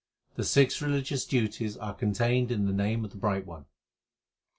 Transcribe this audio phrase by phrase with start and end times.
[0.33, 3.65] The six religious duties are contained in the name of the Bright One.